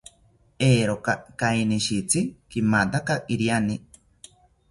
Eeroka 0.67 1.13
kainishitzi 1.41 2.21
kimataka 2.49 3.21
iriani 3.35 3.79